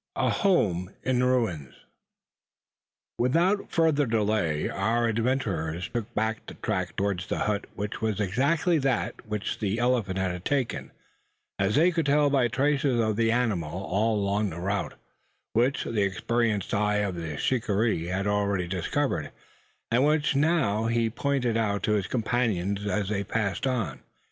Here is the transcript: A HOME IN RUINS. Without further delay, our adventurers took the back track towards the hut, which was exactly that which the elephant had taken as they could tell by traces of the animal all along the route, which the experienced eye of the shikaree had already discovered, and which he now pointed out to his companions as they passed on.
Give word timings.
A 0.15 0.31
HOME 0.31 0.89
IN 1.03 1.23
RUINS. 1.23 1.75
Without 3.19 3.69
further 3.71 4.07
delay, 4.07 4.67
our 4.67 5.05
adventurers 5.07 5.89
took 5.89 6.05
the 6.09 6.13
back 6.15 6.39
track 6.63 6.95
towards 6.95 7.27
the 7.27 7.37
hut, 7.37 7.65
which 7.75 8.01
was 8.01 8.19
exactly 8.19 8.79
that 8.79 9.23
which 9.27 9.59
the 9.59 9.77
elephant 9.77 10.17
had 10.17 10.43
taken 10.43 10.89
as 11.59 11.75
they 11.75 11.91
could 11.91 12.07
tell 12.07 12.31
by 12.31 12.47
traces 12.47 12.99
of 12.99 13.15
the 13.15 13.31
animal 13.31 13.83
all 13.83 14.15
along 14.17 14.49
the 14.49 14.59
route, 14.59 14.95
which 15.53 15.83
the 15.83 16.01
experienced 16.01 16.73
eye 16.73 16.95
of 16.95 17.13
the 17.13 17.37
shikaree 17.37 18.07
had 18.07 18.25
already 18.25 18.67
discovered, 18.67 19.29
and 19.91 20.03
which 20.03 20.29
he 20.31 20.39
now 20.39 20.89
pointed 21.13 21.55
out 21.55 21.83
to 21.83 21.91
his 21.91 22.07
companions 22.07 22.87
as 22.87 23.09
they 23.09 23.23
passed 23.23 23.67
on. 23.67 23.99